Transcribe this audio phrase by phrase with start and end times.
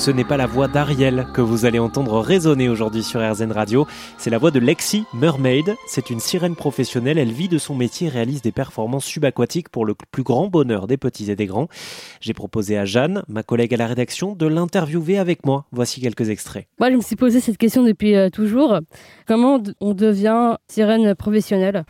[0.00, 3.86] Ce n'est pas la voix d'Ariel que vous allez entendre résonner aujourd'hui sur RZN Radio,
[4.16, 5.76] c'est la voix de Lexi Mermaid.
[5.86, 9.84] C'est une sirène professionnelle, elle vit de son métier et réalise des performances subaquatiques pour
[9.84, 11.68] le plus grand bonheur des petits et des grands.
[12.22, 15.66] J'ai proposé à Jeanne, ma collègue à la rédaction, de l'interviewer avec moi.
[15.70, 16.66] Voici quelques extraits.
[16.78, 18.78] Moi, je me suis posé cette question depuis euh, toujours.
[19.26, 21.84] Comment on devient sirène professionnelle?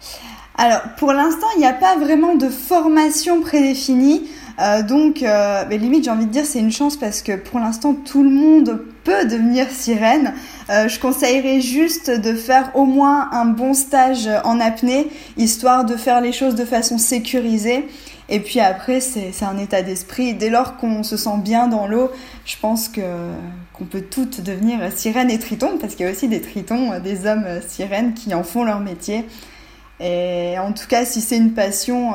[0.57, 4.29] Alors, pour l'instant, il n'y a pas vraiment de formation prédéfinie.
[4.59, 7.95] Euh, donc, euh, limite, j'ai envie de dire, c'est une chance parce que pour l'instant,
[7.95, 10.35] tout le monde peut devenir sirène.
[10.69, 15.97] Euh, je conseillerais juste de faire au moins un bon stage en apnée, histoire de
[15.97, 17.89] faire les choses de façon sécurisée.
[18.29, 20.35] Et puis après, c'est un état d'esprit.
[20.35, 22.11] Dès lors qu'on se sent bien dans l'eau,
[22.45, 23.01] je pense que
[23.73, 27.27] qu'on peut toutes devenir sirène et triton, parce qu'il y a aussi des tritons, des
[27.27, 29.25] hommes sirènes qui en font leur métier.
[29.99, 32.13] Et en tout cas, si c'est une passion,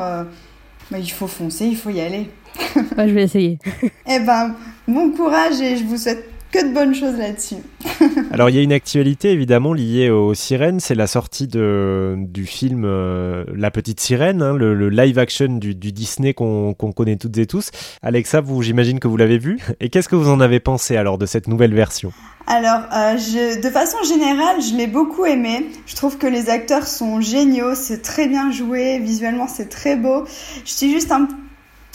[0.92, 2.30] bah, il faut foncer, il faut y aller.
[2.76, 3.60] je vais essayer.
[4.08, 4.56] eh ben,
[4.88, 7.56] bon courage et je vous souhaite que de bonnes choses là-dessus.
[8.32, 12.46] Alors il y a une actualité évidemment liée aux sirènes, c'est la sortie de, du
[12.46, 17.46] film euh, La Petite Sirène, hein, le, live action du, Disney qu'on connaît toutes et
[17.46, 17.72] tous.
[18.02, 19.60] Alexa, vous j'imagine que vous l'avez vu.
[19.80, 22.14] Et qu'est-ce que vous en avez pensé alors de cette nouvelle version?
[22.48, 25.70] Alors, euh, je, de façon générale, je l'ai beaucoup aimé.
[25.88, 30.26] Je trouve que les acteurs sont géniaux, c'est très bien joué, visuellement c'est très beau.
[30.64, 31.28] Je suis juste un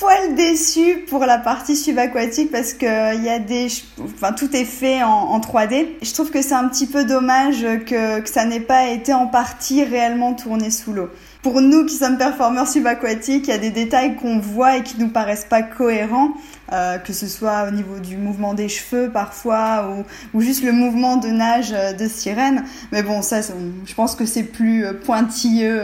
[0.00, 3.68] poil déçu pour la partie subaquatique parce que il y a des,
[4.02, 5.88] enfin tout est fait en, 3D.
[6.00, 9.84] Je trouve que c'est un petit peu dommage que ça n'ait pas été en partie
[9.84, 11.10] réellement tourné sous l'eau.
[11.42, 14.98] Pour nous qui sommes performeurs subaquatiques, il y a des détails qu'on voit et qui
[14.98, 16.34] nous paraissent pas cohérents.
[16.72, 21.16] Euh, que ce soit au niveau du mouvement des cheveux parfois ou, juste le mouvement
[21.16, 22.64] de nage euh, de sirène.
[22.92, 25.80] Mais bon, ça, je pense que c'est plus euh, pointilleux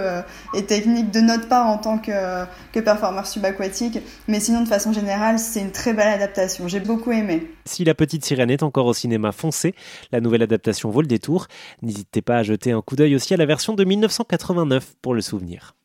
[0.54, 2.12] et technique de notre part en tant que,
[2.72, 3.98] que performeur subaquatique.
[4.28, 6.68] Mais sinon, de façon générale, c'est une très belle adaptation.
[6.68, 7.50] J'ai beaucoup aimé.
[7.64, 9.74] Si la petite sirène est encore au cinéma, foncé,
[10.12, 11.48] la nouvelle adaptation vaut le détour.
[11.82, 15.20] N'hésitez pas à jeter un coup d'œil aussi à la version de 1989 pour le
[15.46, 15.76] souvenir.